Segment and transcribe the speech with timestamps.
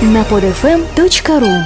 [0.00, 1.64] на podfm.ru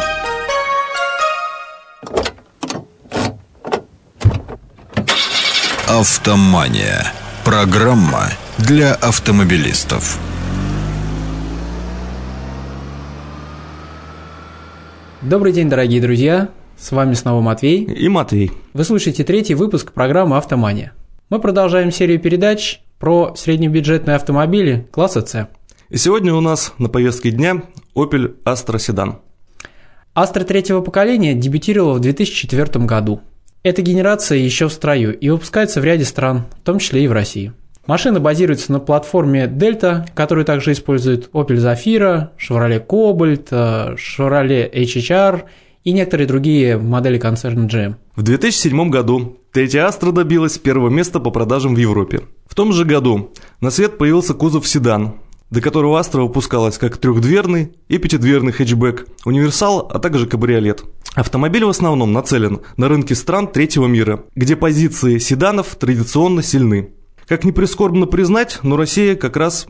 [5.87, 7.13] Автомания.
[7.45, 10.19] Программа для автомобилистов.
[15.21, 16.49] Добрый день, дорогие друзья!
[16.79, 17.85] С вами снова Матвей.
[17.85, 18.51] И Матвей.
[18.73, 20.95] Вы слушаете третий выпуск программы «Автомания».
[21.29, 25.49] Мы продолжаем серию передач про среднебюджетные автомобили класса «С».
[25.93, 27.65] И сегодня у нас на повестке дня
[27.95, 29.17] Opel Astra Sedan.
[30.15, 33.21] Astra третьего поколения дебютировала в 2004 году.
[33.63, 37.13] Эта генерация еще в строю и выпускается в ряде стран, в том числе и в
[37.13, 37.53] России.
[37.87, 45.43] Машина базируется на платформе Delta, которую также используют Opel Zafira, Chevrolet Cobalt, э, Chevrolet HHR
[45.85, 47.97] и некоторые другие модели концерна GM.
[48.17, 52.23] В 2007 году третья Astra добилась первого места по продажам в Европе.
[52.47, 55.17] В том же году на свет появился кузов седан,
[55.53, 60.83] до которого Astra выпускалась как трехдверный и пятидверный хэтчбэк, универсал, а также кабриолет.
[61.15, 66.95] Автомобиль в основном нацелен на рынки стран третьего мира, где позиции седанов традиционно сильны.
[67.29, 69.67] Как ни прискорбно признать, но Россия как раз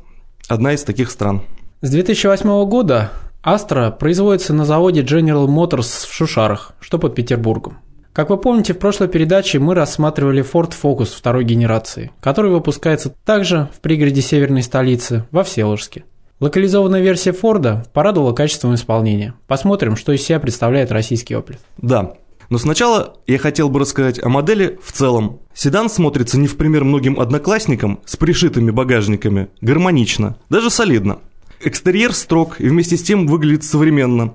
[0.47, 1.43] одна из таких стран.
[1.81, 3.11] С 2008 года
[3.45, 7.79] Astra производится на заводе General Motors в Шушарах, что под Петербургом.
[8.13, 13.71] Как вы помните, в прошлой передаче мы рассматривали Ford Focus второй генерации, который выпускается также
[13.75, 16.05] в пригороде северной столицы, во Всеволожске.
[16.39, 19.33] Локализованная версия Форда порадовала качеством исполнения.
[19.47, 21.57] Посмотрим, что из себя представляет российский Opel.
[21.79, 22.13] Да,
[22.51, 25.41] но сначала я хотел бы рассказать о модели в целом.
[25.55, 31.21] Седан смотрится не в пример многим одноклассникам с пришитыми багажниками, гармонично, даже солидно.
[31.65, 34.35] Экстерьер строг и вместе с тем выглядит современно.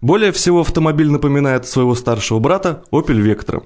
[0.00, 3.62] Более всего автомобиль напоминает своего старшего брата Opel Vectra.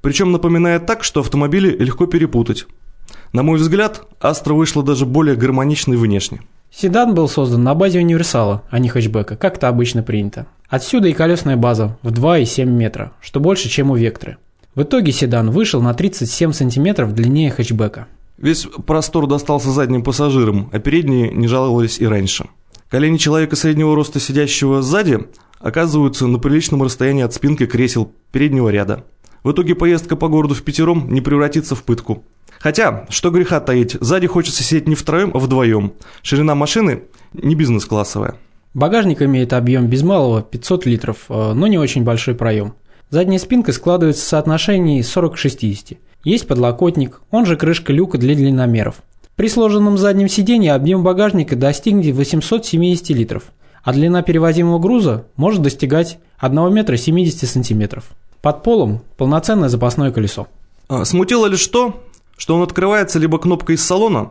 [0.00, 2.66] Причем напоминает так, что автомобили легко перепутать.
[3.32, 6.42] На мой взгляд, Astra вышла даже более гармоничной внешне.
[6.70, 10.46] Седан был создан на базе универсала, а не хэтчбека, как это обычно принято.
[10.68, 14.36] Отсюда и колесная база в 2,7 метра, что больше, чем у Вектры.
[14.76, 18.06] В итоге седан вышел на 37 сантиметров длиннее хэтчбека.
[18.38, 22.46] Весь простор достался задним пассажирам, а передние не жаловались и раньше.
[22.88, 25.26] Колени человека среднего роста, сидящего сзади,
[25.64, 29.04] оказываются на приличном расстоянии от спинки кресел переднего ряда.
[29.42, 32.22] В итоге поездка по городу в пятером не превратится в пытку.
[32.60, 35.94] Хотя, что греха таить, сзади хочется сидеть не втроем, а вдвоем.
[36.22, 38.36] Ширина машины не бизнес-классовая.
[38.74, 42.74] Багажник имеет объем без малого 500 литров, э, но не очень большой проем.
[43.08, 45.98] Задняя спинка складывается в соотношении 40 к 60.
[46.24, 48.96] Есть подлокотник, он же крышка люка для длинномеров.
[49.36, 53.44] При сложенном заднем сиденье объем багажника достигнет 870 литров,
[53.84, 58.04] а длина перевозимого груза может достигать 1 метра 70 сантиметров.
[58.42, 60.48] Под полом полноценное запасное колесо.
[60.88, 62.02] А, смутило лишь то,
[62.36, 64.30] что он открывается либо кнопкой из салона,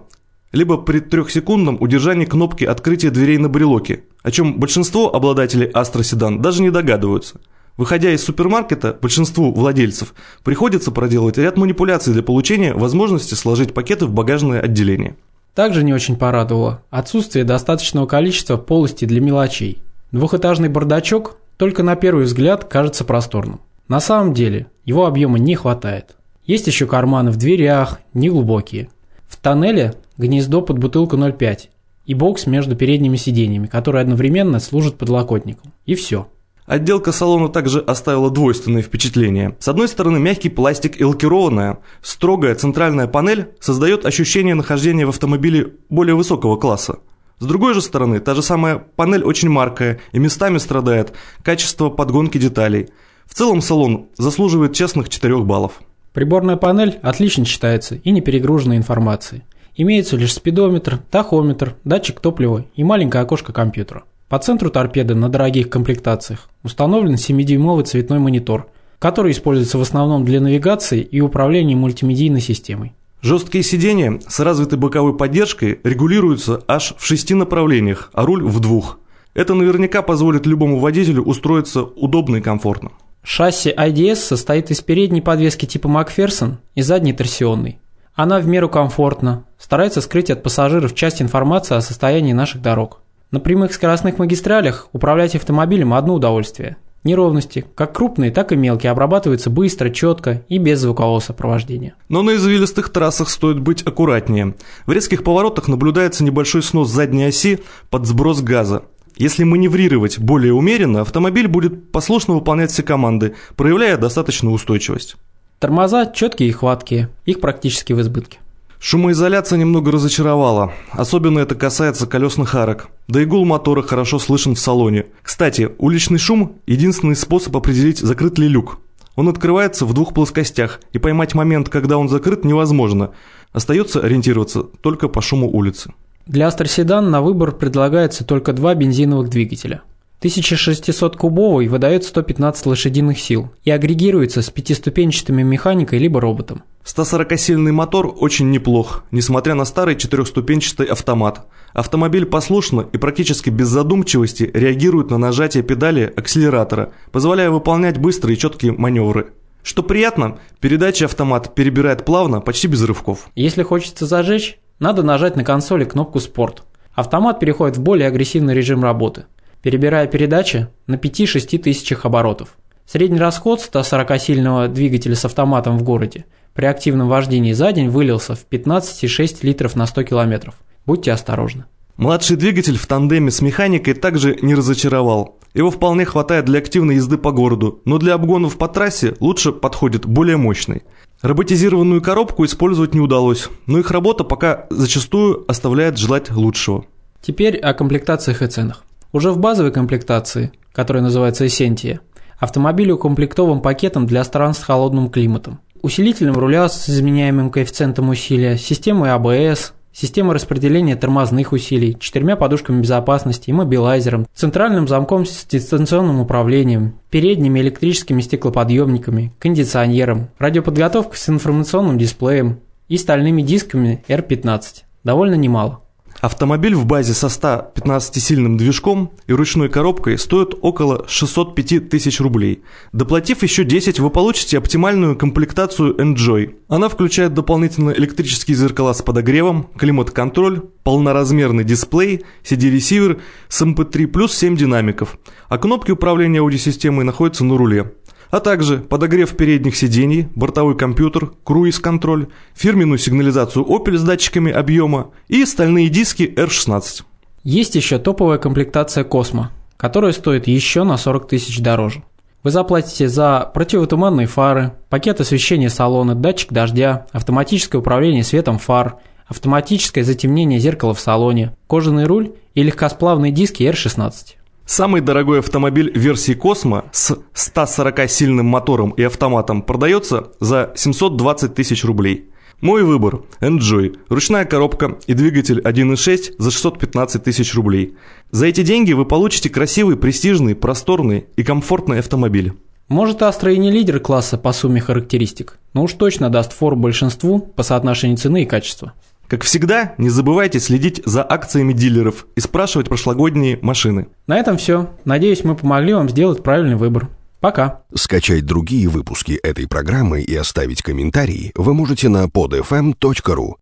[0.52, 6.40] либо при трехсекундном удержании кнопки открытия дверей на брелоке, о чем большинство обладателей Astra Sedan
[6.40, 7.40] даже не догадываются–
[7.76, 14.12] Выходя из супермаркета, большинству владельцев приходится проделывать ряд манипуляций для получения возможности сложить пакеты в
[14.12, 15.16] багажное отделение.
[15.56, 19.82] Также не очень порадовало отсутствие достаточного количества полостей для мелочей.
[20.12, 23.62] Двухэтажный бардачок только на первый взгляд кажется просторным.
[23.88, 26.16] На самом деле его объема не хватает.
[26.46, 28.90] Есть еще карманы в дверях, неглубокие.
[29.28, 31.70] В тоннеле гнездо под бутылку 0,5
[32.06, 35.72] и бокс между передними сиденьями, который одновременно служит подлокотником.
[35.86, 36.28] И все.
[36.66, 39.58] Отделка салона также оставила двойственное впечатление.
[39.60, 45.74] С одной стороны, мягкий пластик и лакированная, строгая центральная панель создает ощущение нахождения в автомобиле
[45.90, 47.00] более высокого класса.
[47.40, 51.12] С другой же стороны, та же самая панель очень маркая и местами страдает
[51.44, 52.90] качество подгонки деталей.
[53.26, 55.82] В целом салон заслуживает честных 4 баллов.
[56.14, 59.42] Приборная панель отлично читается и не перегружена информацией.
[59.76, 64.04] Имеется лишь спидометр, тахометр, датчик топлива и маленькое окошко компьютера.
[64.34, 68.68] По центру торпеды на дорогих комплектациях установлен 7-дюймовый цветной монитор,
[68.98, 72.94] который используется в основном для навигации и управления мультимедийной системой.
[73.22, 78.98] Жесткие сиденья с развитой боковой поддержкой регулируются аж в шести направлениях, а руль в двух.
[79.36, 82.92] Это наверняка позволит любому водителю устроиться удобно и комфортно.
[83.22, 87.78] Шасси IDS состоит из передней подвески типа Макферсон и задней торсионной.
[88.16, 93.03] Она в меру комфортна, старается скрыть от пассажиров часть информации о состоянии наших дорог.
[93.34, 96.78] На прямых скоростных магистралях управлять автомобилем одно удовольствие.
[97.04, 101.96] Неровности, как крупные, так и мелкие, обрабатываются быстро, четко и без звукового сопровождения.
[102.10, 104.54] Но на извилистых трассах стоит быть аккуратнее.
[104.86, 108.84] В резких поворотах наблюдается небольшой снос задней оси под сброс газа.
[109.18, 115.16] Если маневрировать более умеренно, автомобиль будет послушно выполнять все команды, проявляя достаточную устойчивость.
[115.58, 118.38] Тормоза четкие и хваткие, их практически в избытке.
[118.86, 120.74] Шумоизоляция немного разочаровала.
[120.92, 122.90] Особенно это касается колесных арок.
[123.08, 125.06] Да и гул мотора хорошо слышен в салоне.
[125.22, 128.80] Кстати, уличный шум– единственный способ определить, закрыт ли люк.
[129.16, 133.12] Он открывается в двух плоскостях, и поймать момент, когда он закрыт, невозможно.
[133.54, 135.94] Остается ориентироваться только по шуму улицы.
[136.28, 139.84] Для Астер Седан на выбор предлагается только два бензиновых двигателя.
[140.24, 146.64] 1600-кубовый выдает 115 лошадиных сил и агрегируется с пятиступенчатыми механикой либо роботом.
[146.86, 151.48] 140-сильный мотор очень неплох, несмотря на старый четырехступенчатый автомат.
[151.74, 158.40] Автомобиль послушно и практически без задумчивости реагирует на нажатие педали акселератора, позволяя выполнять быстрые и
[158.40, 159.34] четкие маневры.
[159.64, 163.30] Что приятно, передача автомат перебирает плавно, почти без рывков.
[163.36, 166.64] Если хочется зажечь, надо нажать на консоли кнопку «Спорт».
[166.94, 169.26] Автомат переходит в более агрессивный режим работы,
[169.64, 172.50] перебирая передачи на 5-6 тысячах оборотов.
[172.86, 178.46] Средний расход 140-сильного двигателя с автоматом в городе при активном вождении за день вылился в
[178.48, 180.56] 15,6 литров на 100 километров.
[180.86, 181.64] Будьте осторожны.
[181.96, 185.40] Младший двигатель в тандеме с механикой также не разочаровал.
[185.54, 190.06] Его вполне хватает для активной езды по городу, но для обгонов по трассе лучше подходит
[190.06, 190.84] более мощный.
[191.22, 196.86] Роботизированную коробку использовать не удалось, но их работа пока зачастую оставляет желать лучшего.
[197.22, 198.84] Теперь о комплектациях и ценах.
[199.14, 202.02] Уже в базовой комплектации, которая называется Эссентия,
[202.40, 205.60] автомобиль укомплектован пакетом для стран с холодным климатом.
[205.84, 213.52] Усилителем руля с изменяемым коэффициентом усилия, системой АБС, системой распределения тормозных усилий, четырьмя подушками безопасности,
[213.52, 222.98] иммобилайзером, центральным замком с дистанционным управлением, передними электрическими стеклоподъемниками, кондиционером, радиоподготовкой с информационным дисплеем и
[222.98, 224.84] стальными дисками R15.
[225.04, 225.83] Довольно немало.
[226.22, 232.64] Автомобиль в базе со 115-сильным движком и ручной коробкой стоит около 605 тысяч рублей.
[232.94, 236.56] Доплатив еще 10, вы получите оптимальную комплектацию Enjoy.
[236.70, 244.56] Она включает дополнительно электрические зеркала с подогревом, климат-контроль, полноразмерный дисплей, CD-ресивер с MP3 плюс 7
[244.56, 245.18] динамиков,
[245.50, 247.94] а кнопки управления аудиосистемой находятся на руле
[248.34, 255.46] а также подогрев передних сидений, бортовой компьютер, круиз-контроль, фирменную сигнализацию Opel с датчиками объема и
[255.46, 257.04] стальные диски R16.
[257.44, 262.02] Есть еще топовая комплектация Космо, которая стоит еще на 40 тысяч дороже.
[262.42, 268.96] Вы заплатите за противотуманные фары, пакет освещения салона, датчик дождя, автоматическое управление светом фар,
[269.28, 274.38] автоматическое затемнение зеркала в салоне, кожаный руль и легкосплавные диски R16.
[274.66, 282.30] Самый дорогой автомобиль версии Космо с 140-сильным мотором и автоматом продается за 720 тысяч рублей.
[282.62, 287.98] Мой выбор– Enjoy, ручная коробка и двигатель 1.6 за 615 тысяч рублей.
[288.32, 292.54] За эти деньги вы получите красивый, престижный, просторный и комфортный автомобиль.
[292.88, 297.40] Может, Astra и не лидер класса по сумме характеристик, но уж точно даст фору большинству
[297.40, 298.94] по соотношению цены и качества.
[299.28, 304.08] Как всегда, не забывайте следить за акциями дилеров и спрашивать прошлогодние машины.
[304.28, 304.90] На этом все.
[305.06, 307.10] Надеюсь, мы помогли вам сделать правильный выбор.
[307.40, 307.82] Пока.
[307.94, 313.56] Скачать другие выпуски этой программы и оставить комментарии вы можете на podfm.ru.